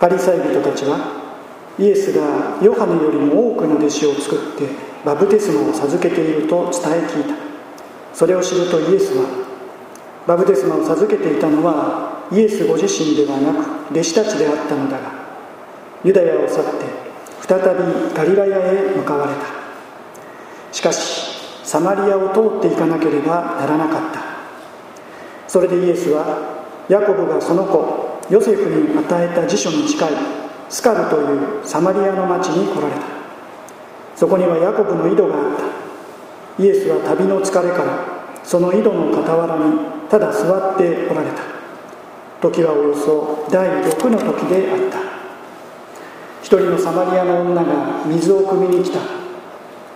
[0.00, 0.98] パリサイ人たちは
[1.78, 4.68] イエスがヨハネよりも多くの弟子を作って
[5.04, 7.34] バプテスマを授けていると伝え聞いた。
[8.14, 9.26] それを知るとイエスは
[10.26, 15.12] バプテスマを授けていたのはイエスご自身ではなく弟子たちであったのだが
[16.04, 17.04] ユダヤを去って
[17.46, 19.40] 再びガリラヤへ向かわれた。
[20.72, 21.34] しかし
[21.64, 24.20] サマリアを通っていかなければならなかった。
[25.48, 30.10] それでイエスはヤコブがその子ヨセフに与えた辞書に近い
[30.68, 33.00] スカルというサマリアの町に来られた。
[34.16, 35.56] そこにはヤコブの井戸があっ
[36.56, 36.62] た。
[36.62, 38.04] イエスは旅の疲れから
[38.44, 41.42] その井戸の傍らにただ座っておられた。
[42.40, 44.98] 時はおよそ第6の時であった。
[46.42, 49.00] 一人のサマリアの女が水を汲みに来た。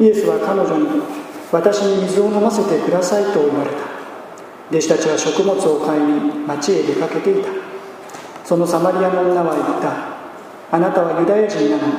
[0.01, 1.03] イエスは彼女に
[1.51, 3.77] 私に水を飲ませてくださいと言われた。
[4.71, 7.68] 弟子たちは食物を買いに町へ出かけていた。
[8.49, 10.75] そのサマリアの女は言った。
[10.75, 11.93] あなたはユダヤ人なのに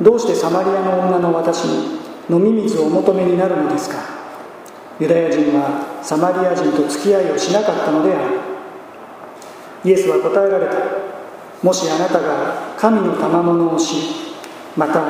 [0.00, 3.98] どうしてサマリアの女の私に飲み水をお求めになるのですか？
[4.98, 8.40] ユダヤ人はサマリア人と付き合いをしなかったのである。
[9.84, 10.72] イエスは答えられた。
[11.62, 14.02] もしあなたが神の賜物を知り
[14.74, 15.04] また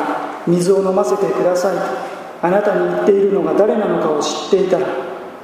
[0.49, 1.83] 水を飲ませてくださいと
[2.43, 4.89] あなたに言っているのが誰なのかを知っていたら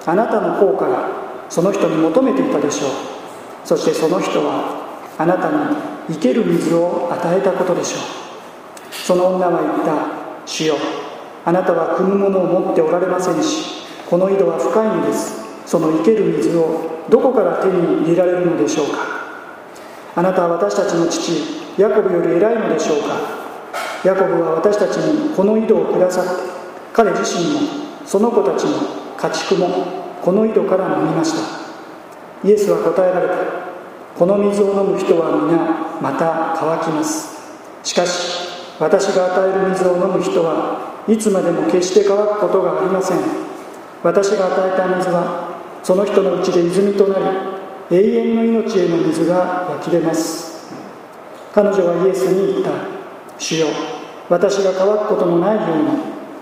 [0.04, 1.08] あなたの方から
[1.48, 2.90] その人に求めていたでしょう。
[3.64, 4.77] そしてその人は
[5.18, 8.94] あなたに生ける水を与えたことでしょう。
[8.94, 10.18] その女は言った。
[10.46, 10.76] 主よ
[11.44, 15.44] あなたは汲むものを持っておられませんしこの井戸は深いのです。
[15.66, 19.18] その生ける水をどこから手に入れられるのでしょうか。
[20.16, 21.32] あなたは私たちの父
[21.76, 23.16] ヤコブより偉いのでしょうか。
[24.04, 26.30] ヤコブは私たちにこの井戸をくださって
[26.94, 27.60] 彼自身も
[28.06, 28.72] その子たちも
[29.16, 29.68] 家畜も
[30.22, 32.48] この井戸から飲みました。
[32.48, 33.67] イエスは答えられた。
[34.18, 37.38] この水を飲む人は皆また乾きます。
[37.84, 38.48] しかし
[38.80, 43.18] 私が与える水を飲む人はいつまでも決して乾くことがありません。
[44.02, 47.20] 私が与えた水はその人のうちで泉とな
[47.90, 50.66] り永遠の命への水が湧き出ます。
[51.54, 52.72] 彼女はイエスに言った。
[53.38, 53.68] 主よ
[54.28, 55.88] 私が乾くことのないように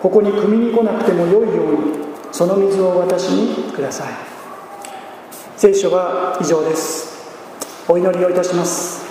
[0.00, 4.14] ここに汲みに来なくてもよいようにその水を私にください。
[5.58, 7.15] 聖書は以上です。
[7.88, 9.06] お祈りをいたします。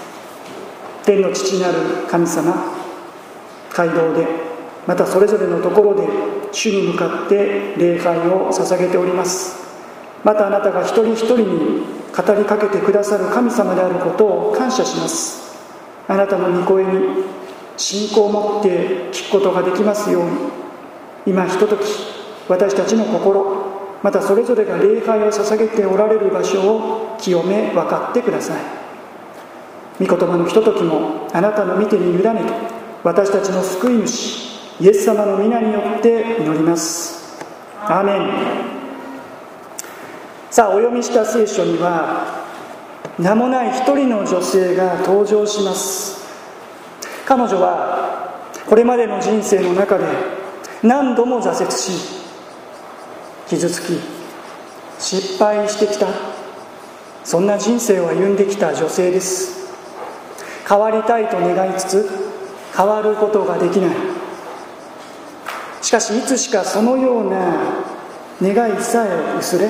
[1.05, 1.73] 天の父なる
[2.09, 2.53] 神様
[3.73, 4.27] 街道で
[4.85, 6.07] またそれぞれのところで
[6.51, 9.63] 主に向かって礼拝を捧げております。
[10.25, 11.45] またあなたが一人一人に
[12.15, 15.55] 語りかけてくださる神様であることを感謝します。
[16.07, 17.23] あなたの御声に
[17.77, 20.31] 信仰を持って聞くことができますように
[21.25, 21.81] 今ひととき
[22.47, 23.64] 私たちの心
[24.05, 30.05] またそれぞれが礼拝を捧げておられる場所を清め分かってください。
[30.05, 32.29] 御言葉のひとときもあなたの御手に委ねて
[33.03, 37.43] 私たちの救い主イエス様の皆によって祈ります。
[37.81, 38.29] アーメン。
[40.51, 42.43] さあお読みした聖書には
[43.17, 46.27] 名もない一人の女性が登場します。
[47.25, 48.35] 彼女は
[48.69, 50.05] これまでの人生の中で
[50.83, 52.24] 何度も挫折し
[53.47, 53.99] 傷つき
[54.99, 56.07] 失敗してきた。
[57.23, 59.67] そんな人生を歩んできた女性です。
[60.67, 62.09] 変わりたいと願いつつ
[62.75, 63.95] 変わることができない。
[65.81, 67.83] しかしいつしかそのような
[68.41, 69.69] 願いさえ薄れ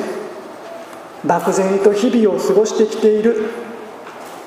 [1.25, 3.50] 漠然と日々を過ごしてきている。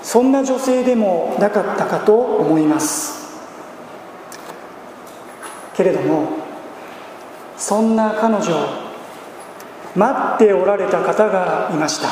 [0.03, 3.37] そんな女性でもなかったかと思います。
[5.75, 6.29] けれども
[7.57, 8.88] そんな彼女
[9.99, 12.09] 待っておられた方がいました。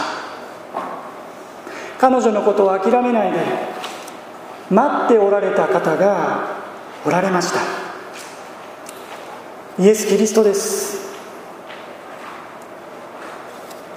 [1.99, 3.39] 彼女のことを諦めないで
[4.69, 6.57] 待っておられた方が
[7.07, 7.61] おられました。
[9.79, 11.07] イエス・キリストです。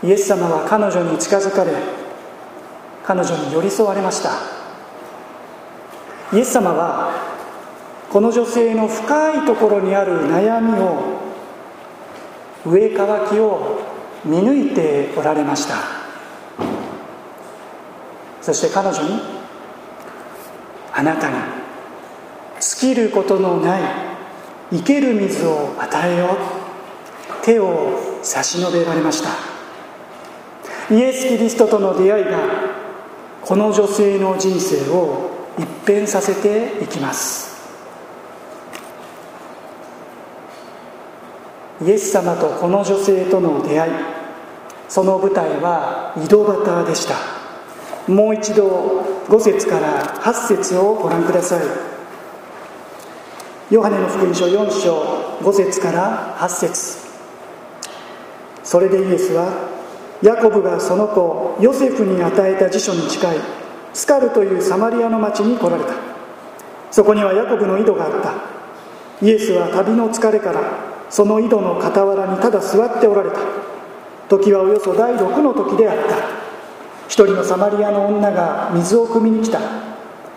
[0.04, 1.74] イエス様は彼女に近づかれ
[3.04, 4.30] 彼女に寄り添われました。
[6.32, 7.12] イエス様は
[8.12, 11.20] この女性の深いところにある悩みを
[12.66, 13.79] 上乾きを
[14.26, 15.76] 見抜いておられました。
[18.42, 19.22] そして彼女に
[20.94, 21.36] あなたに
[22.60, 23.82] 尽きることのない
[24.72, 29.30] 生ける水を与えよう手を差し伸べられました。
[30.94, 32.38] イエス・キリストとの出会いが
[33.42, 37.49] この女性の人生を一変させていきます。
[41.82, 43.94] イエス様とこの女性との出会い
[44.90, 47.16] その舞台は井戸端でした。
[48.12, 51.62] もう一度5節から8節をご覧ください。
[53.70, 56.98] ヨハネの福音書4章5節から8節。
[58.64, 59.70] それでイエスは
[60.24, 63.38] ヤコブがその子ヨセフに与えた辞書に近い
[63.94, 65.94] スカルというサマリアの町に来られた。
[66.90, 68.34] そこにはヤコブの井戸があった。
[69.22, 73.38] イエスは旅の疲れからその井戸の傍らにただ座っておられた。
[74.30, 76.16] 時はおよそ第6の時であった。
[77.08, 79.60] 一人のサマリアの女が水を汲みに来た。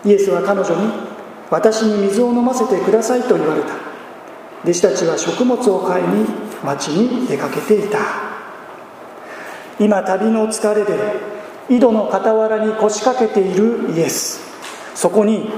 [0.03, 0.91] イエスは彼女に
[1.51, 3.73] 「私に水を飲ませてください」と言われた。
[4.63, 6.25] 弟子たちは食物を買いに
[6.63, 7.99] 町に出かけていた。
[9.79, 10.93] 今旅の疲れで
[11.69, 14.41] 井戸の傍らに腰掛けているイエス。
[14.95, 15.51] そこに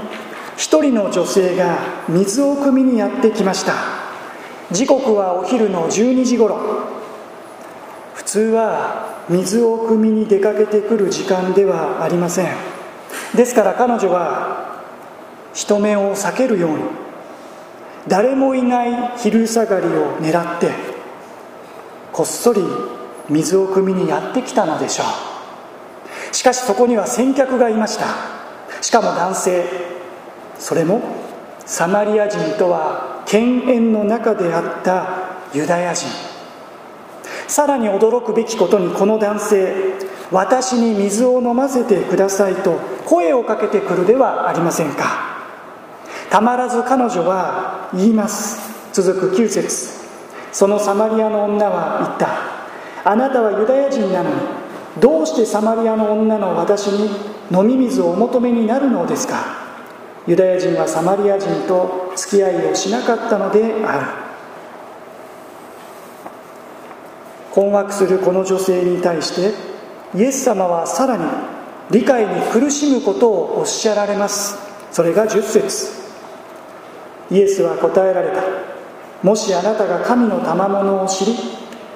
[0.58, 1.78] 一人の女性が
[2.10, 4.05] 水を汲みにやってきました。
[4.72, 6.58] 時刻はお昼の12時頃。
[8.14, 12.48] 普通は水を汲みに出かけてくる時間ではありません。
[13.36, 14.82] ですから彼女は
[15.54, 16.84] 人目を避けるように
[18.08, 20.72] 誰もいない昼下がりを狙って
[22.12, 22.62] こっそり
[23.30, 26.36] 水を汲みにやってきたのでしょう。
[26.36, 28.06] しかしそこには先客がいました。
[28.82, 29.66] しかも男性。
[30.58, 31.02] それも
[31.66, 35.08] サマリア人とは犬猿の中であった
[35.54, 36.08] ユダヤ人。
[37.48, 39.94] さらに驚くべきことにこの男性
[40.32, 45.36] 私に水を飲ませてくださいと声をかけてくるではありませんか。
[46.30, 48.74] たまらず彼女は言います。
[48.94, 50.06] 続く9節。
[50.52, 53.10] そのサマリアの女は言った。
[53.10, 54.36] あなたはユダヤ人なのに
[55.00, 57.10] どうしてサマリアの女の私に
[57.52, 59.65] 飲み水をお求めになるのですか。
[60.28, 64.26] ユダヤ人はサマリア人と付き合いをしなかったのである。
[67.52, 69.54] 困惑するこの女性に対して
[70.18, 71.24] イエス様はさらに
[71.90, 74.58] 理解に苦しむことをおっしゃられます。
[74.92, 76.06] それが10節。
[77.32, 78.66] イエスは答えられた。
[79.24, 81.36] もしあなたが神の賜物を知り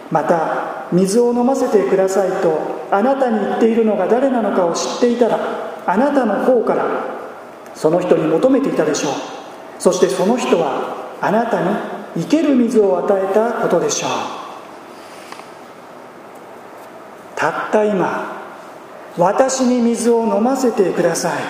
[0.10, 5.40] また水を飲ませてくださいとあなたに言っているのが誰なのかを知っていたら
[5.86, 7.19] あなたの方から
[7.76, 9.12] その人に求めていたでしょう。
[9.80, 14.10] そしてその人はあなたに生ける水を与えたことでしょう。
[17.36, 18.38] たった今
[19.18, 21.42] 私に水を飲ませてください。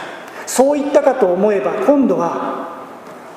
[0.45, 2.67] そう言ったかと思えば今度は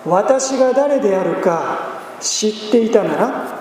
[0.05, 3.59] 私が誰であるか知っていたなら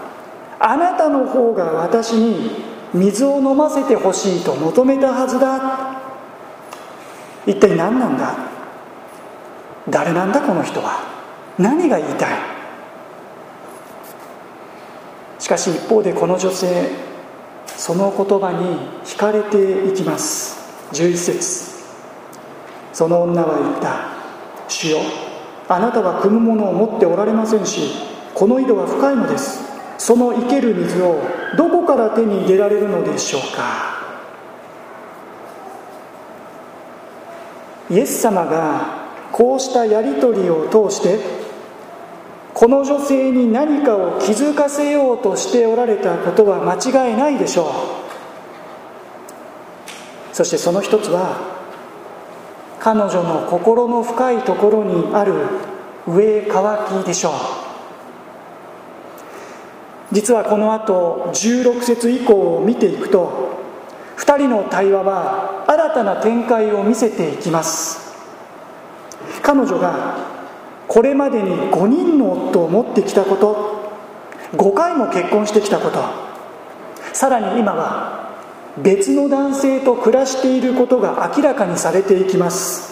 [0.60, 2.52] あなたの方が私に
[2.94, 6.02] 水を飲ませてほしいと求めたはずだ。
[7.46, 8.51] 一体何なんだ？
[9.90, 11.00] 誰なんだこの人は？
[11.58, 12.40] 何が言いたい？
[15.40, 16.90] しかし一方でこの女性
[17.66, 20.62] その言葉に惹かれていきます。
[20.94, 21.72] 11節。
[22.94, 24.12] その女は言った
[24.68, 25.00] 「主よ
[25.68, 27.94] あなたは汲むものを持っておられませんし
[28.36, 29.62] この井戸は深いのです。
[29.98, 31.22] その生ける水を
[31.58, 33.92] どこから手に入れられるのでしょうか」
[37.90, 39.01] イエス様が
[39.32, 41.20] こうしたやり取りを通して
[42.54, 47.68] この女性に何かを気づかせようとしておられたことは間違いないでしょう。
[50.36, 51.38] そしてその一つは
[52.80, 55.34] 彼女の心の深いところにある
[56.08, 57.34] 上乾きでしょう。
[60.12, 63.62] 実はこの後16節以降を見ていくと
[64.18, 68.01] 2人の対話は新たな展開を見せていきます。
[69.42, 70.18] 彼女が
[70.88, 73.92] これまでに5人の夫を持ってきたこと
[74.54, 76.04] 5回も結婚してきたこと
[77.14, 78.22] さらに今は
[78.78, 82.92] 別の男性と暮らしていることが明らかにされていきます。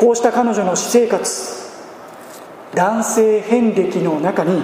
[0.00, 1.60] こうした彼女の私生活
[2.74, 4.62] 男性遍歴の中に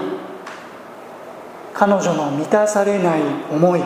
[1.75, 3.83] 彼女の満たされない思い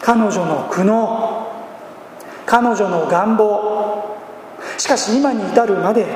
[0.00, 1.48] 彼女の苦悩
[2.46, 3.67] 彼女の願望
[4.78, 6.06] しかし今に至るまで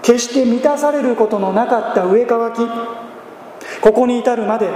[0.00, 2.58] 決して満たされることのなかった上乾き
[3.80, 4.70] ここに至るまで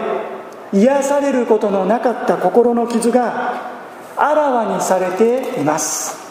[0.72, 3.72] 癒されることのなかった心の傷が
[4.16, 6.26] あらわにされています。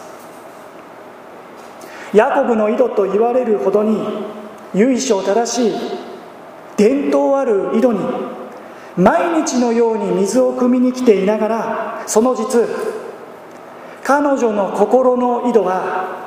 [2.12, 3.98] ヤコブの井戸と言われるほどに
[4.74, 5.78] 由緒正しい
[6.76, 8.00] 伝統ある井戸に
[8.96, 12.60] 毎日のように水を汲みに来ていながらその実
[14.02, 16.25] 彼女の心の井戸は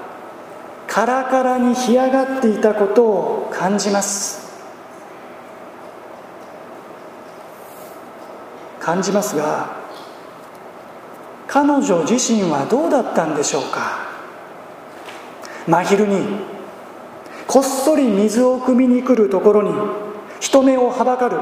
[0.90, 4.50] カラカラに干上がっていたことを感じます。
[8.80, 9.78] 感じますが
[11.48, 14.08] 彼女自身はどうだったんでしょうか？
[15.68, 16.26] 真昼に
[17.46, 19.72] こっそり水を汲みに来るところに
[20.40, 21.38] 人目をはばかる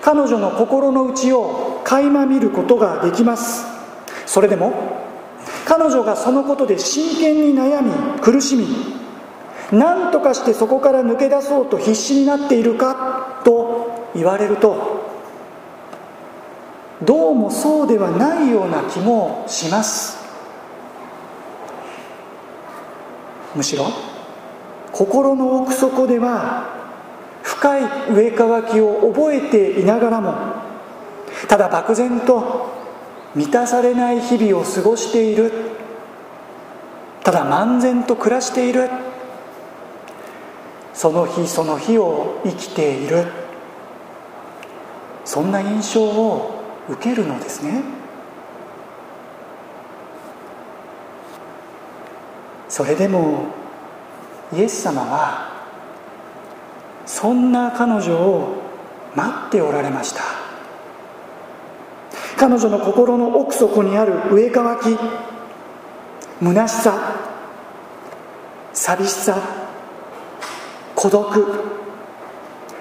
[0.00, 3.66] 彼女の心の内を垣間見ることができます。
[4.24, 5.05] それでも
[5.66, 8.66] 彼女がそのことで真剣に悩み苦しみ
[9.72, 15.04] 何とかしてそこから抜け出そうと必死になっているかと言われると
[17.02, 20.16] どうもそうではないような気もします。
[23.54, 23.86] むしろ
[24.92, 26.74] 心の奥底では
[27.42, 30.34] 深い上乾きを覚えていながらも
[31.48, 32.75] ただ漠然と
[33.36, 35.52] 満たされない日々を過ごしている。
[37.22, 38.88] ただ漫然と暮らしている。
[40.94, 43.26] その日その日を生きている。
[45.26, 47.82] そんな印象を受けるのですね。
[52.70, 53.48] それでも
[54.54, 55.66] イエス様は
[57.04, 58.62] そんな彼女を
[59.14, 60.45] 待っておられました。
[62.36, 64.98] 彼女の心の奥底にある上乾き
[66.40, 67.14] 虚しさ
[68.72, 69.38] 寂しさ
[70.94, 71.26] 孤独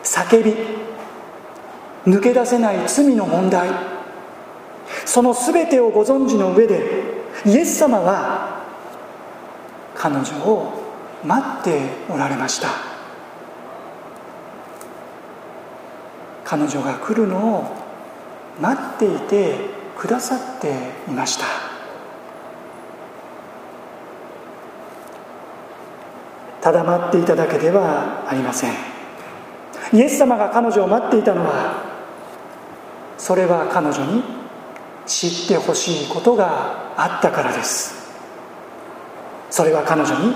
[0.03, 0.53] 叫び
[2.05, 3.69] 抜け出せない罪の問題
[5.05, 7.03] その全てをご存知の上で
[7.45, 8.63] イエス様は
[9.95, 10.83] 彼女を
[11.23, 12.95] 待っておられました。
[16.45, 17.84] 彼女が来るのを
[18.59, 19.55] 待っていて
[19.97, 20.71] くださって
[21.07, 21.45] いました。
[26.61, 28.73] ただ待っていただけではありません。
[29.93, 31.83] イエス様が彼女を待っていたのは
[33.17, 34.23] それは彼女に
[35.05, 37.93] 知ってほしいことがあったからです。
[39.51, 40.33] それは彼女に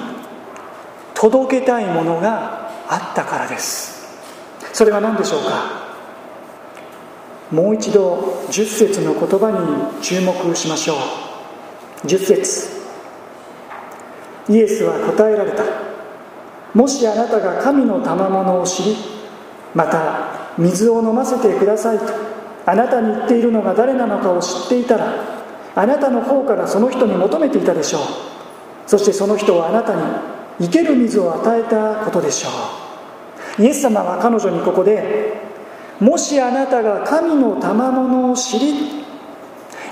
[1.16, 4.08] 届けたいものがあったからです。
[4.72, 5.79] それは何でしょうか？
[7.52, 10.96] もう一度10節の言葉に注目しましょ
[12.04, 12.08] う。
[12.08, 12.70] 10節。
[14.50, 15.64] イエスは答えられた。
[16.74, 18.96] もしあなたが神の賜物を知り
[19.74, 22.06] また水を飲ませてくださいと
[22.66, 25.14] あなたに言っているのが誰なのかを知っていたら
[25.76, 28.02] あなたの方からその人に求めていたでしょう。
[28.86, 30.02] そしてその人はあなたに
[30.62, 32.50] 生ける水を与えたことでしょ
[33.60, 33.64] う。
[33.64, 35.39] イエス様は彼女にここで
[36.00, 39.00] もしあなたが神の賜物を知り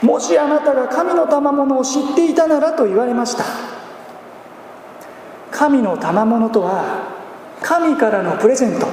[0.01, 3.43] もしあなたが神の賜物を知っていたならと言われました。
[5.51, 7.17] 神の賜物とは
[7.61, 8.87] 神からのプレゼント。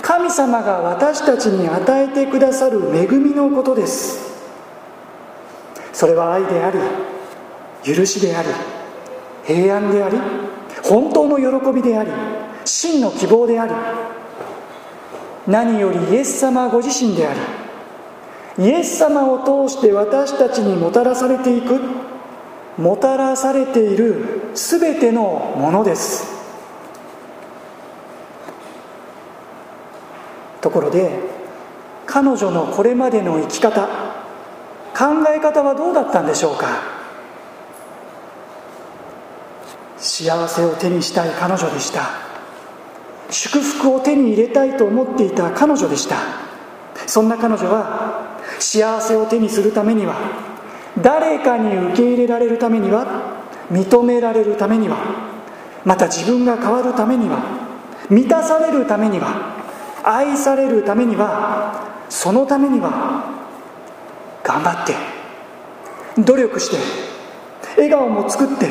[0.00, 4.28] 神様が私たちに与えてくださる恵みのことです。
[5.92, 6.78] それは愛であり
[7.82, 8.48] 許しであり
[9.44, 10.16] 平安であり
[10.84, 12.12] 本当の喜びであり
[12.64, 13.74] 真の希望であり
[15.48, 17.40] 何よりイエス様ご自身であり
[18.66, 21.80] イエス様を通して私たちにもたらされていく
[22.76, 26.38] もたらされている全てのものです。
[30.60, 31.18] ところで
[32.06, 36.66] 彼女のこれまでの生き方考え方はどうだったんでしょうか？
[39.96, 42.27] 幸せを手にしたい彼女でした。
[43.30, 46.48] 祝福を手に入れたいと思っていた彼女でした。
[47.08, 50.14] そんな彼女は幸せを手にするためには
[51.00, 54.98] 誰かに受け入れられるためには認められるためには
[55.84, 57.40] また自分が変わるためには
[58.10, 59.56] 満たされるためには
[60.04, 63.24] 愛されるためにはそのためには
[64.42, 66.76] 頑張って努力して
[67.76, 68.68] 笑顔も作って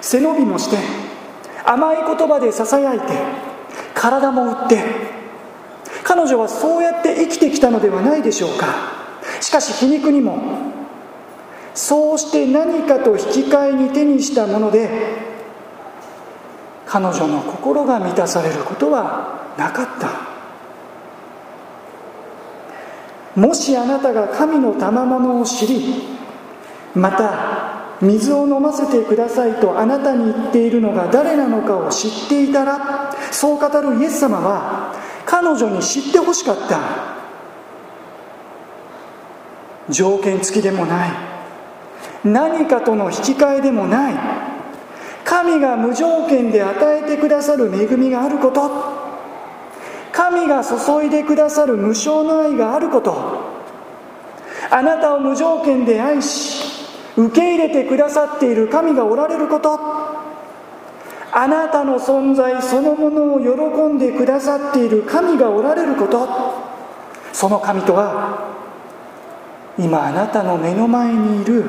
[0.00, 0.76] 背伸びもして
[1.64, 3.45] 甘い言葉でささやいて
[3.96, 4.84] 体も売って
[6.04, 8.66] 彼女はそうやって生きてきたのではないでしょうか。
[9.40, 10.38] しかし皮肉にも
[11.74, 14.88] そうして何かと引き換えに手にしたもので
[16.86, 20.10] 彼女の心が満たされることはなかった。
[23.38, 26.04] もしあなたが神の賜物を知り
[26.94, 27.55] また
[28.00, 34.94] 水を飲ませてくださいとあなたに言っているのが誰なのかを知っていたらそう語るイエス様は
[35.26, 37.16] 彼女に知ってほしかった。
[39.88, 41.10] 条件付きでもない。
[42.24, 44.14] 何かとの引き換えでもない。
[45.24, 48.70] 神が無条件で与えてくださる恵みがあること。
[50.12, 53.56] 神が注いでくださる無償の愛があること。
[54.70, 56.55] あなたを無条件で愛し
[57.16, 59.78] 受け入れてくださっている神がおられること。
[61.32, 66.28] あなたの存在そのものを喜んでくださっている神がおられること。
[67.32, 68.54] その神とは
[69.78, 71.66] 今あなたの目の前にいる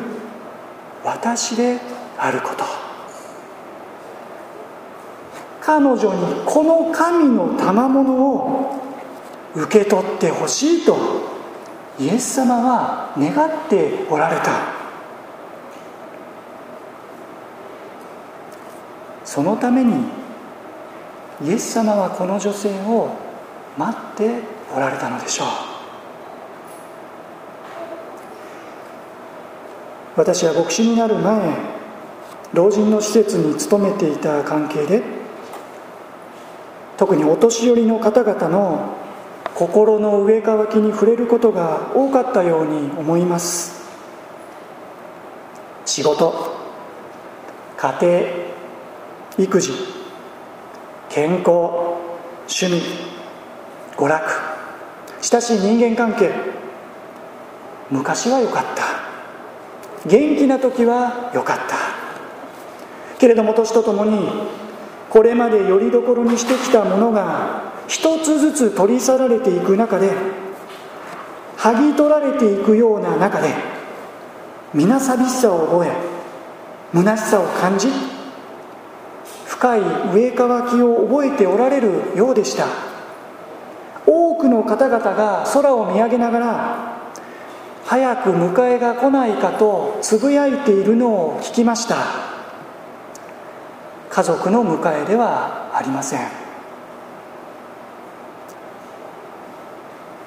[1.04, 1.80] 私で
[2.18, 2.64] あること。
[5.62, 8.82] 彼女にこの神の賜物を
[9.54, 10.96] 受け取ってほしいと
[12.00, 14.77] イエス様は願っておられた。
[19.38, 19.94] そのために
[21.46, 23.12] イエス様はこの女性を
[23.78, 24.40] 待って
[24.76, 25.48] おられたのでしょう。
[30.16, 31.54] 私は牧師になる前
[32.52, 35.04] 老人の施設に勤めていた関係で
[36.98, 38.96] 特にお年寄りの方々の
[39.54, 43.86] 心の上乾きに触れることが多かったように思います。
[45.86, 46.34] 仕事
[47.78, 48.47] 家庭
[49.38, 49.72] 育児
[51.10, 51.52] 健康
[52.48, 52.82] 趣味
[53.96, 54.26] 娯楽。
[55.22, 56.32] 親しい人間関係。
[57.92, 58.84] 昔は良かった。
[60.08, 61.76] 元気な時は良かった。
[63.20, 64.28] けれども年とともに
[65.10, 70.12] これまでよりどころにしてきたものが一つずつ取り去られていく中で
[71.58, 73.54] 剥ぎ取られていくような中で
[74.74, 75.92] 皆寂しさを覚え
[76.94, 78.17] 虚しさを感じ
[79.58, 79.82] 深い
[80.14, 82.68] 上乾きを覚えておられるようでした。
[84.06, 86.98] 多くの方々が空を見上げながら
[87.84, 91.96] 早く迎えが来ないかとつぶやいているのを聞きました。
[94.12, 96.20] 家族の迎えではありません。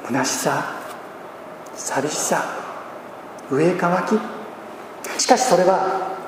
[0.06, 0.74] 虚しさ
[1.74, 2.44] 寂しさ
[3.48, 5.20] 上乾き。
[5.20, 6.18] しかしそれは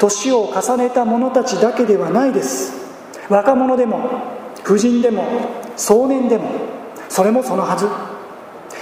[0.00, 2.72] 年を重ねた者たちだけではないです。
[3.28, 4.10] 若者でも
[4.64, 5.24] 婦人でも
[5.76, 6.50] 壮年でも
[7.08, 7.86] それもそのはず。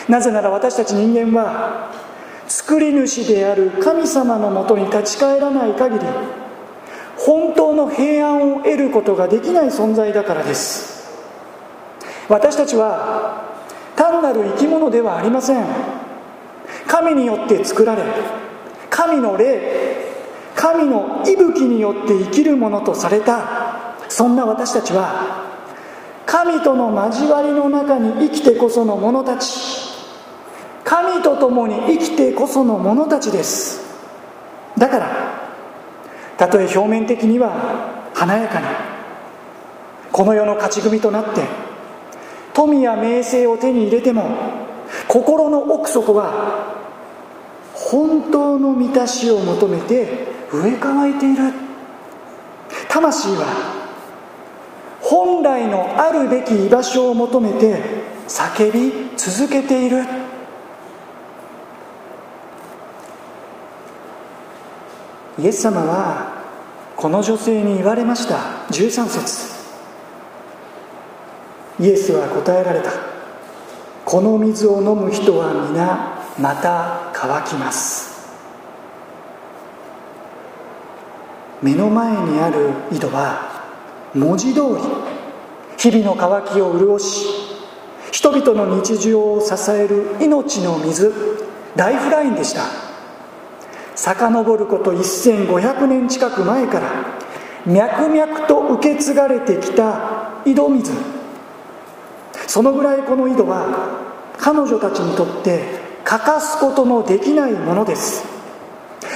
[0.09, 1.91] なぜなら私たち人間は
[2.47, 6.07] 作り主である神様のもとに立ち返らない限り
[7.19, 10.99] 本当の平安を得ることができない存在だからです。
[12.29, 13.45] 私たちは
[13.97, 15.67] 単なる生き物ではありません。
[16.87, 18.05] 神によって作られ
[18.89, 19.88] 神の霊
[20.73, 23.97] 神の息吹によって生きるものとされた。
[24.11, 25.47] そんな私たちは
[26.27, 29.49] 神との交わりの中に生きてこその者たち。
[30.85, 33.81] 神と共に生きてこその者たちです。
[34.77, 35.09] だから
[36.37, 38.67] たとえ表面的には華やかに
[40.13, 41.43] この世の勝ち組となって
[42.53, 44.29] 富や名声を手に入れても
[45.09, 46.77] 心の奥底は
[47.75, 51.53] 本当の満たしを求めて植え替えている
[52.89, 53.47] 魂は
[55.01, 57.83] 本来のあるべき居場所を求めて
[58.27, 60.05] 叫び続けている
[65.39, 66.39] イエス様は
[66.97, 69.59] この女性に言われました13節
[71.81, 72.91] イエスは答えられた
[74.05, 78.08] この水を飲む人は皆また乾きます
[81.63, 83.65] 目の前にある井戸は
[84.15, 84.65] 文字通り
[85.77, 87.27] 日々の渇きを潤し
[88.13, 91.13] 人々の日常を支える命の水
[91.77, 92.63] ライフラインでした。
[93.95, 96.91] 遡ること1500年近く前から
[97.67, 100.93] 脈々と受け継がれてきた井戸水。
[102.47, 103.67] そのぐらいこの井戸は
[104.39, 105.65] 彼女たちにとって
[106.05, 108.25] 欠かすことのできないものです。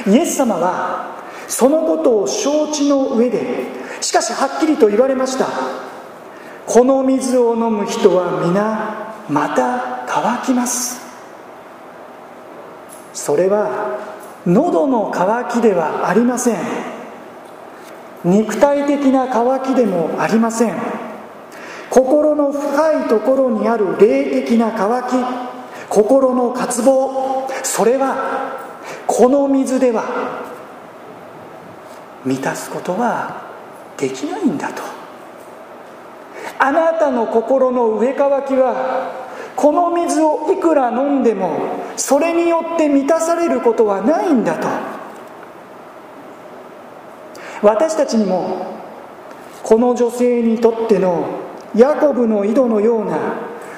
[0.07, 1.12] イエス様は
[1.53, 3.67] そのことを承知の上で
[4.01, 5.49] しかしはっきりと言われました。
[6.65, 10.99] この水を飲む人は皆また乾きます。
[13.12, 13.99] それは
[14.47, 16.59] 喉の渇きではありません。
[18.25, 20.75] 肉体的な渇きでもありません。
[21.91, 25.23] 心の深いところにある霊的な渇き
[25.91, 27.47] 心の渇望。
[27.62, 28.57] それは
[29.07, 30.52] この水では
[32.24, 33.50] 満たすことは
[33.96, 34.82] できないんだと。
[36.58, 39.11] あなたの心の上乾きは
[39.56, 41.58] この水をいくら飲んでも
[41.96, 44.68] それによって満たされることはないんだと。
[47.62, 48.66] 私たちにも
[49.62, 51.26] この女性にとっての
[51.74, 53.18] ヤコブの井戸のような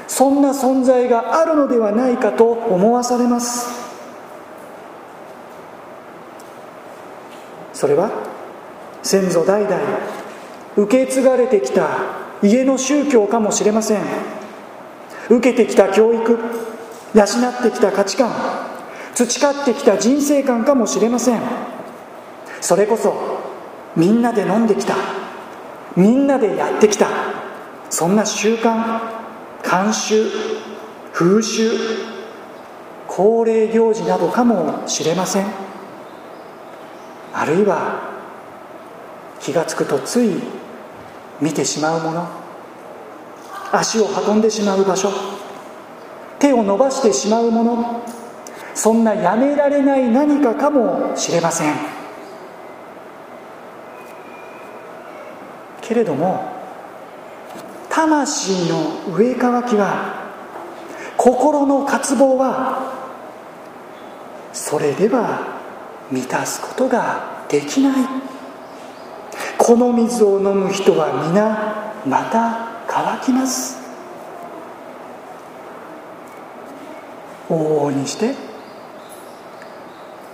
[0.06, 3.84] そんな存在があるのではないかと思わされます。
[7.72, 8.10] それは
[9.04, 9.76] 先祖代々
[10.76, 11.88] 受け継がれてきた
[12.42, 14.02] 家の宗教かもしれません。
[15.28, 16.38] 受けてきた教育
[17.14, 18.32] 養ってきた価値観
[19.14, 21.40] 培ってきた人生観かもしれません。
[22.60, 23.14] それこそ
[23.94, 24.96] みんなで飲んできた
[25.96, 27.08] みんなでやってきた
[27.90, 29.00] そんな習慣
[29.62, 30.24] 慣習
[31.12, 31.70] 風習
[33.06, 35.46] 恒例行事などかもしれません。
[37.34, 38.13] あるいは
[39.44, 40.40] 気が付くとつい
[41.38, 42.26] 見てしまうもの。
[43.72, 45.10] 足を運んでしまう場所。
[46.38, 48.02] 手を伸ばしてしまうもの。
[48.74, 51.74] そんなやめられない何かかもしれません。
[55.82, 56.50] けれども
[57.90, 60.32] 魂の上乾きは
[61.18, 62.90] 心の渇望は
[64.54, 65.60] それでは
[66.10, 68.23] 満たすことができない。
[69.66, 73.78] この水を飲む人は皆また乾きます。
[77.48, 78.34] 往々にして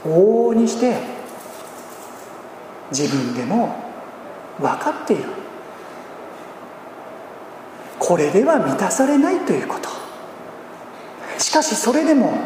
[0.05, 0.97] 往々にして
[2.91, 3.77] 自分でも
[4.59, 5.23] 分かっている。
[8.01, 11.41] これでは満たされないということ。
[11.41, 12.37] しかしそれでも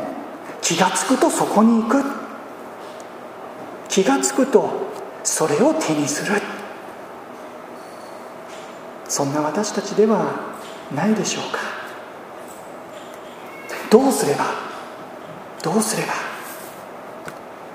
[0.60, 2.04] 気が付くとそこに行く。
[3.88, 4.68] 気が付くと
[5.22, 6.53] それを手にする。
[9.14, 10.26] そんな私たちでは
[10.92, 11.60] ないでしょうか。
[13.88, 14.44] どうすれば
[15.62, 16.14] どうすれば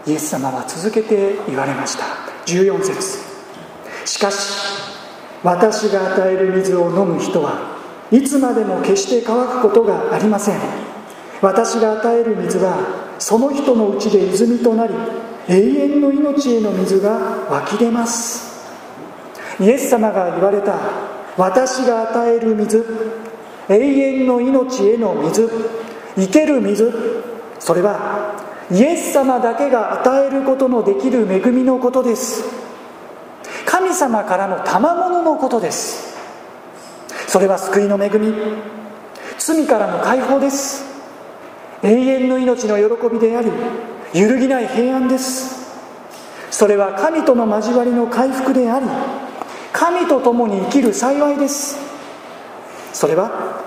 [0.05, 2.03] イエス様は続けて言われました。
[2.45, 3.19] 14節。
[4.03, 4.37] しかし
[5.41, 7.77] 私が与える水を飲む人は
[8.11, 10.59] いつまでも決して乾くことがありません。
[11.41, 14.93] 私が与える水はその人のうちで泉となり
[15.47, 17.17] 永遠の命への水が
[17.49, 18.67] 湧き出ます。
[19.61, 21.08] イエス様が言われた
[21.39, 22.85] 私が与える水
[23.69, 25.49] 永遠の命への水
[26.17, 26.91] 生ける水
[27.59, 28.35] それは
[28.69, 32.43] イエス様だけが与えることのできる恵みのことです。
[33.65, 36.17] 神様からの賜物のことです。
[37.27, 38.33] それは救いの恵み。
[39.37, 40.83] 罪からの解放です。
[41.81, 43.49] 永遠の命の喜びであり
[44.13, 45.69] 揺るぎない平安です。
[46.51, 48.85] それは神との交わりの回復であり
[49.71, 51.77] 神と共に生きる幸いです。
[52.93, 53.61] それは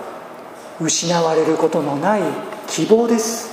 [0.81, 2.23] 失われることのない
[2.67, 3.51] 希望です。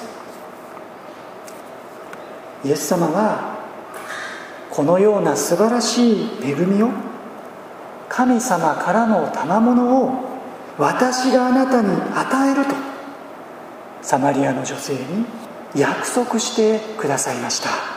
[2.66, 3.58] イエス様は
[4.70, 6.90] このような素晴らしい恵みを
[8.10, 10.30] 神様からの賜物を
[10.78, 12.76] 私があなたに与えると
[14.02, 15.26] サマリアの女性に
[15.76, 17.89] 約束してくださいました。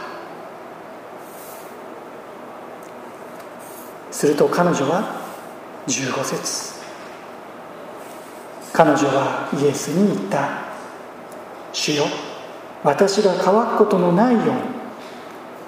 [4.13, 5.23] すると彼女は
[5.89, 6.73] 15節。
[8.73, 10.49] 彼女はイエスに言った
[11.73, 12.05] 「主よ
[12.83, 14.53] 私が乾くことのないように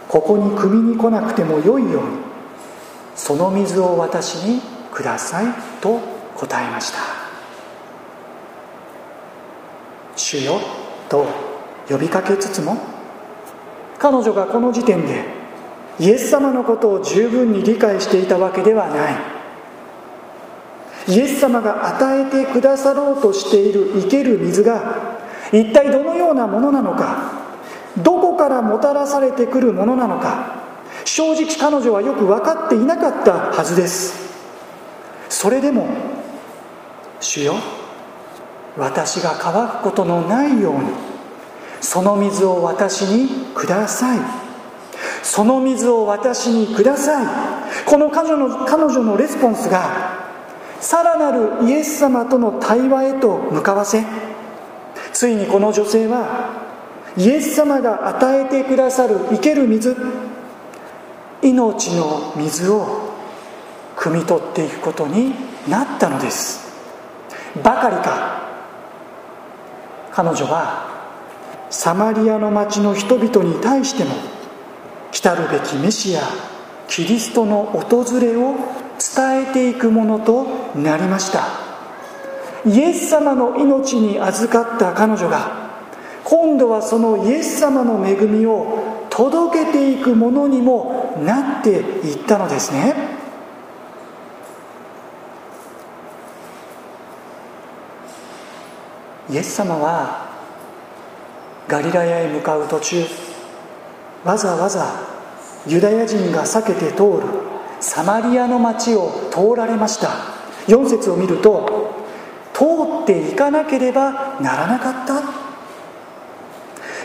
[0.08, 2.08] ここに汲みに来なくてもよいように
[3.14, 5.46] その水を私にください」
[5.82, 6.00] と
[6.34, 6.98] 答えました
[10.16, 10.58] 「主よ」
[11.10, 11.26] と
[11.88, 12.78] 呼びかけつつも
[13.98, 15.43] 彼女がこの時点で
[15.98, 19.34] イエス様のことを十分に理解していたわけではない。
[21.06, 25.20] イエス様が与えてくださろうとしている生ける水が
[25.52, 27.32] 一体どのようなものなのか
[27.98, 30.62] どこからもたらされてくるものなのか
[31.04, 34.24] 正直彼女はよく分かっていなかったはずです。
[35.28, 35.86] それでも
[37.20, 37.54] 「主よ
[38.76, 40.80] 私が乾くことのないように
[41.80, 44.18] その水を私にください」
[45.22, 47.26] その水を私にください。
[47.86, 50.24] この彼女の彼女のレスポンスが
[50.80, 54.04] さらなるイエス様との対話へと向かわせ
[55.12, 56.62] ついにこの女性は
[57.16, 59.96] イエス様が与えてくださる生ける水
[61.42, 63.14] 命の水を
[63.96, 65.34] 汲み取っていくことに
[65.68, 66.64] なったのです。
[67.62, 68.42] ばかりか。
[70.10, 70.86] 彼女は
[71.70, 74.14] サマリアの町の人々に対しても
[75.22, 76.20] 来るべきメシア
[76.88, 78.56] キリストの訪れを
[78.98, 81.44] 伝えていくものとなりました。
[82.66, 85.70] イエス様の命に預かった彼女が
[86.24, 92.94] 今度はそのイエス様の恵みを届けていくものにもなっていったのですね。
[99.30, 100.28] イエス様は
[101.68, 103.04] ガリラヤへ向かう途中
[104.24, 105.14] わざわざ
[105.66, 107.22] ユダヤ人が避けて通る
[107.80, 110.08] サマリアの町を通られました。
[110.66, 111.92] 4節を見ると
[112.54, 112.64] 通
[113.02, 115.22] っていかなければならなかった。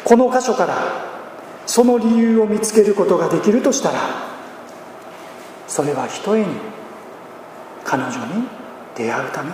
[0.06, 0.78] この箇所から
[1.66, 4.00] その理由を見つけることができるとしたら
[5.68, 6.48] それはひとえに
[7.84, 8.48] 彼女に
[8.96, 9.52] 出会うため。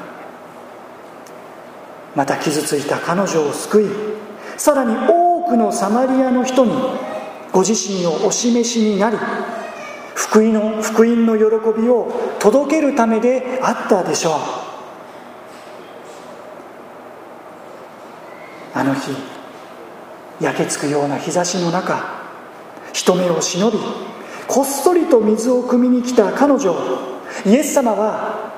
[2.15, 3.85] また傷ついた彼女を救い
[4.57, 6.71] さらに多くのサマリアの人に
[7.55, 9.17] ご自身をお示しになり
[10.13, 11.45] 福音の福音の喜
[11.79, 14.33] びを届けるためであったでしょう。
[18.73, 19.11] あの日
[20.41, 22.25] 焼けつくような日差しの中
[22.91, 23.77] 人目を忍び
[24.49, 26.75] こっそりと水を汲みに来た彼女
[27.45, 28.51] イエス様は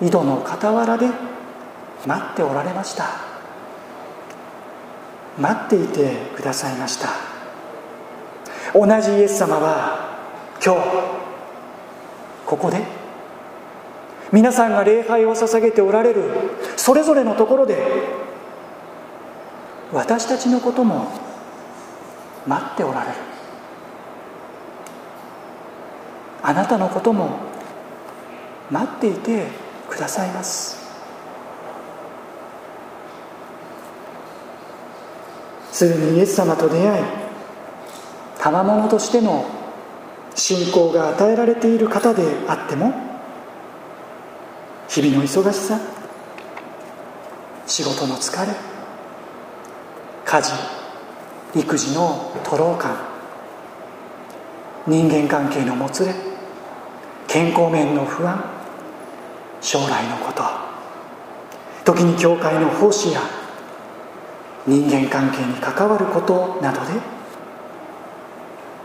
[0.00, 1.06] 井戸の傍らで
[2.06, 3.04] 待っておられました。
[5.38, 7.29] 待っていてくださいました。
[8.74, 10.18] 同じイエス様は
[10.64, 10.80] 今日
[12.46, 12.82] ここで
[14.32, 16.24] 皆さんが礼拝を捧げておられる
[16.76, 17.76] それぞれのところで
[19.92, 21.08] 私たちのことも
[22.46, 23.14] 待っておられる。
[26.42, 27.38] あなたのことも
[28.70, 29.46] 待っていて
[29.88, 30.78] くださいます。
[35.72, 37.19] すでにイエス様と出会い
[38.40, 39.44] 賜物としての
[40.34, 42.92] 信仰が与えられている方であっても
[44.88, 45.78] 日々の忙しさ
[47.66, 48.52] 仕事の疲れ
[50.24, 50.52] 家事
[51.54, 52.96] 育児の徒労感
[54.86, 56.14] 人間関係のもつれ
[57.28, 58.42] 健康面の不安
[59.60, 60.42] 将来のこと
[61.84, 63.20] 時に教会の奉仕や
[64.66, 67.19] 人間関係に関わることなどで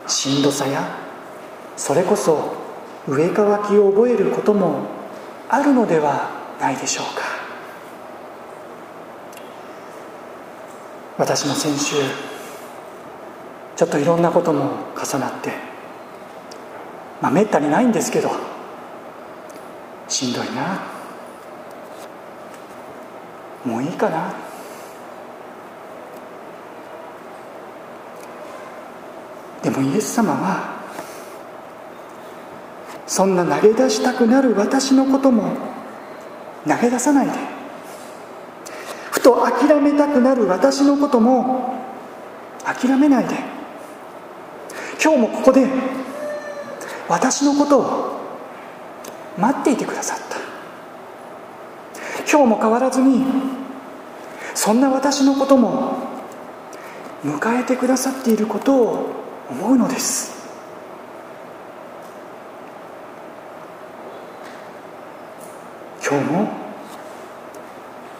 [0.08, 0.98] しんどさや
[1.78, 2.54] それこそ
[3.08, 4.88] 上乾きを覚えることも
[5.50, 7.24] あるのではないでしょうか。
[11.18, 11.96] 私も先週
[13.76, 15.52] ちょっといろんなことも重なって
[17.22, 18.32] まあめったにないんですけど
[20.08, 20.82] しんどいな。
[23.64, 24.45] もういいかな。
[29.66, 30.76] でもイエス様は
[33.08, 35.58] そんな投げ出したくなる私のことも
[36.68, 37.34] 投げ出さないで
[39.10, 41.84] ふと諦めたくなる私のことも
[42.64, 43.36] 諦めないで
[45.04, 45.68] 今日もここで
[47.10, 48.20] 私のことを
[49.40, 50.36] 待っていてくださった。
[52.32, 53.24] 今日も変わらずに
[54.54, 55.98] そんな私のことも
[57.24, 60.34] 迎えてくださっていることを思うのです。
[66.08, 66.48] 今日も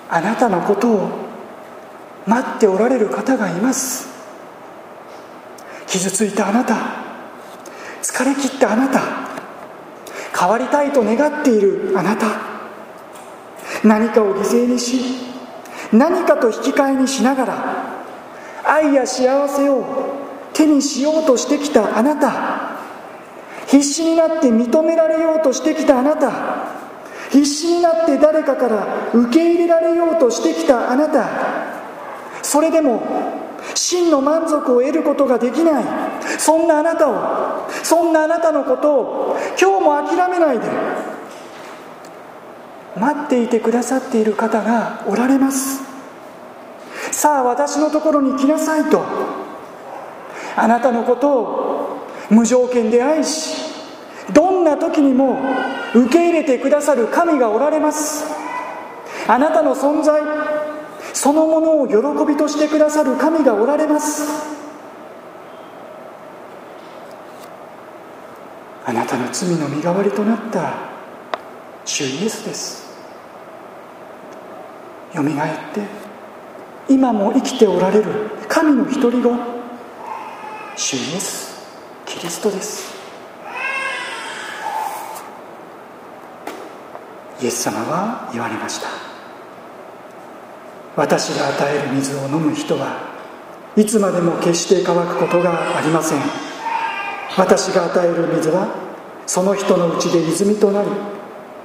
[0.10, 1.10] あなたのことを
[2.26, 4.08] 待っておられる方がいます。
[5.88, 6.76] 傷ついたあなた
[8.02, 9.02] 疲れ切ったあなた
[10.38, 12.28] 変わりたいと願っているあなた
[13.84, 15.02] 何かを犠牲にし
[15.94, 18.06] 何かと引き換えにしながら
[18.66, 20.15] 愛や幸せを
[20.56, 22.76] 手にしようとしてきたあなた。
[23.68, 26.32] 必死になって認められようとしてきたあなた。
[27.30, 31.26] 必死になって誰かから受け入れられようとしてきたあなた。
[32.42, 33.04] それでも
[33.74, 35.84] 真の満足を得ることができない。
[36.40, 40.66] そんなあなたをそんなあなたのことを今日も諦めないで
[42.98, 45.84] 待っていてくださっている方がおられます。
[47.12, 49.45] さあ私のところに来なさいと。
[50.58, 53.74] あなたのことを無条件で愛し
[54.34, 55.38] どんな時にも
[55.94, 58.26] 受け入れてくださる神がおられます。
[59.28, 60.22] あなたの存在
[61.14, 61.96] そのものを喜
[62.28, 64.56] びとしてくださる神がおられます。
[68.86, 70.74] あなたの罪の身代わりとなった
[71.86, 72.86] 主イエスです。
[75.14, 75.82] よみがえって
[76.90, 78.06] 今も生きておられる
[78.48, 79.55] 神の独り子。
[80.78, 81.56] 主イエス
[82.06, 82.94] キリストです。
[87.42, 88.88] イエス様は言われました。
[90.98, 93.16] 私が与える水を飲む人は
[93.78, 96.20] いつまでも決して乾くことがありません。
[97.38, 98.68] 私が与える水は
[99.26, 100.90] その人のうちで泉となり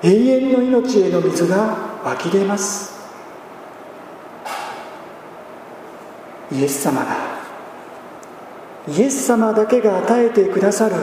[0.03, 2.99] 永遠の命への水が湧き出ます。
[6.53, 7.20] イエス様が
[8.89, 10.97] イエス様だけが与えてくださる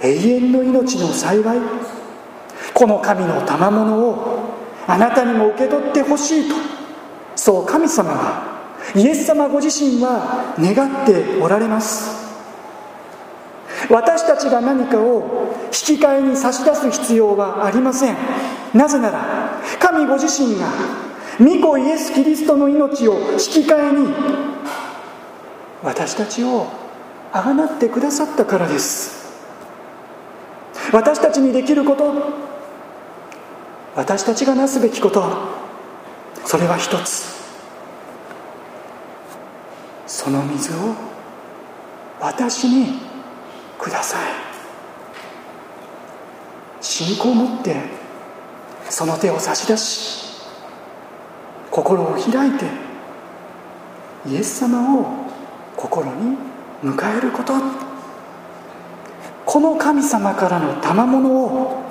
[0.00, 1.58] 永遠の命の幸い。
[2.74, 4.54] この神の賜物を
[4.86, 6.54] あなたにも受け取ってほしいと。
[7.34, 8.58] そう神様は
[8.94, 12.28] イエス様ご自身は願っておられます。
[13.90, 18.16] 私たちが何かを引き換えに差し出す必要はありません。
[18.74, 20.66] なぜなら神ご自身が
[21.40, 24.14] 御子イエス・キリストの命を引き換えに
[25.82, 26.66] 私たちを
[27.32, 29.18] あがなってくださったからです。
[30.92, 32.14] 私たちにできること
[33.94, 35.22] 私たちがなすべきこと
[36.44, 37.36] それは一つ。
[40.06, 40.94] その水を
[42.20, 43.00] 私に
[43.78, 44.20] ください。
[46.80, 47.76] 信仰を持って
[48.88, 50.40] その手を差し出し
[51.70, 52.64] 心を開いて
[54.26, 55.06] イエス様を
[55.76, 56.47] 心に
[56.82, 57.54] 迎えること。
[59.44, 61.82] この神様からの賜物を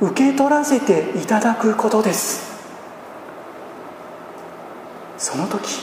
[0.00, 2.50] 受け取らせていただくことです。
[5.18, 5.82] その時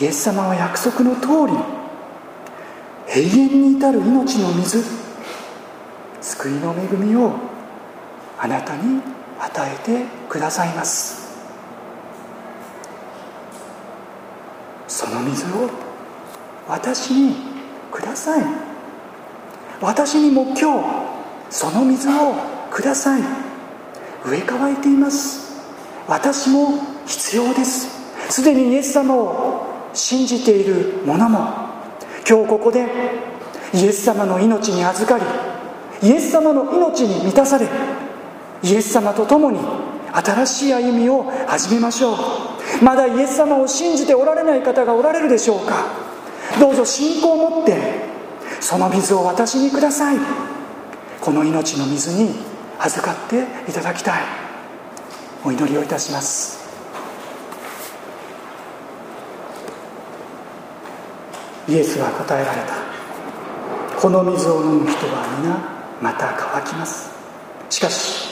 [0.00, 1.58] イエス様は約束の通り
[3.08, 4.84] 永遠に至る命の水
[6.20, 7.32] 救いの恵みを
[8.38, 9.02] あなたに
[9.40, 11.20] 与えてくださいます。
[14.86, 15.81] その水を
[16.68, 17.36] 私に
[17.90, 18.44] ください。
[19.80, 20.66] 私にも今日
[21.50, 22.34] その水を
[22.70, 23.22] ください。
[24.24, 25.60] 植え替えています。
[26.06, 27.88] 私も必要です。
[28.30, 31.62] すでにイエス様を信じている者も。
[32.28, 32.86] 今日ここで
[33.74, 35.18] イエス様の命に預か
[36.02, 37.68] りイエス様の命に満たされ
[38.62, 39.58] イエス様と共に
[40.12, 42.16] 新しい歩みを始めましょう。
[42.84, 46.01] まだイエス様を信じておられない方がおられるでしょうか。
[46.60, 47.76] どうぞ信仰を持って
[48.60, 50.18] その水を私にください。
[51.20, 52.34] この命の水に
[52.78, 54.22] 預かっていただきたい。
[55.44, 56.62] お祈りをいたします。
[61.68, 62.74] イエスは答えられた。
[64.00, 65.56] この水を飲む人は皆
[66.00, 67.10] また乾きます。
[67.70, 68.28] しかし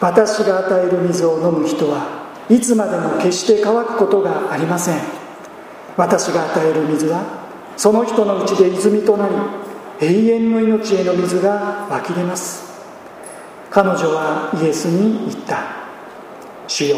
[0.00, 5.00] 私が与える水を飲む人はいつまでも決して乾くことがありません。
[5.96, 7.41] 私が与える水は
[7.82, 9.34] その人のうちで泉となり
[10.00, 12.80] 永遠の命への水が湧き出ます。
[13.70, 15.64] 彼女はイエスに言った。
[16.68, 16.96] 主よ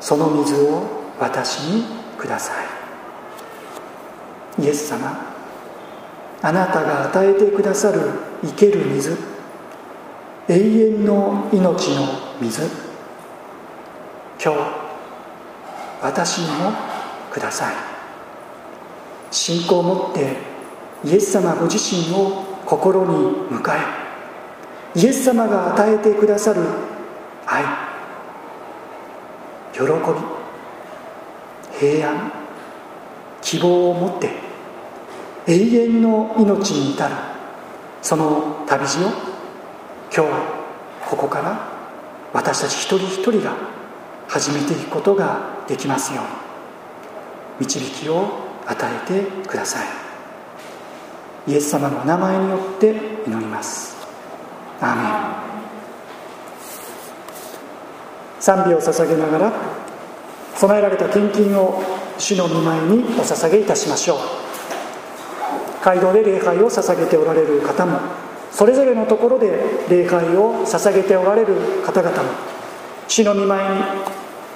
[0.00, 0.84] その水を
[1.20, 1.84] 私に
[2.16, 2.54] くださ
[4.58, 4.62] い。
[4.62, 5.34] イエス様
[6.40, 8.00] あなたが与えてくださる
[8.42, 9.18] 生ける水
[10.48, 12.06] 永遠の命の
[12.40, 12.62] 水
[14.42, 14.60] 今日
[16.00, 16.72] 私にも
[17.30, 17.97] ください。
[19.30, 20.36] 信仰を持って
[21.04, 23.12] イエス様ご自身を心に
[23.50, 23.98] 迎え
[24.94, 26.62] イエス様が与えてくださる
[27.46, 27.64] 愛
[29.72, 29.88] 喜び
[31.78, 32.32] 平安
[33.42, 34.30] 希望を持って
[35.46, 37.14] 永遠の命に至る
[38.02, 39.08] その旅路を
[40.14, 40.32] 今日
[41.08, 41.70] ここから
[42.32, 43.56] 私たち一人一人が
[44.26, 46.24] 始めていくことができますよう
[47.62, 49.86] に導きを与えてください。
[51.50, 52.94] イエス様のお名前によって
[53.26, 53.96] 祈ります。
[54.80, 55.04] アーメン。
[58.38, 59.52] 賛美を捧げながら
[60.54, 61.82] 備えられた献金を
[62.18, 64.18] 主の御前にお捧げいたしましょう。
[65.82, 67.98] 街道で礼拝を捧げておられる方も
[68.50, 71.54] それぞれのところで礼拝を捧げておられる
[71.86, 72.28] 方々も
[73.06, 73.82] 主の御前に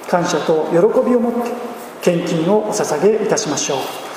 [0.07, 0.77] 感謝と喜
[1.09, 1.72] びを持って
[2.03, 4.12] 献金をお捧げいたしましょう。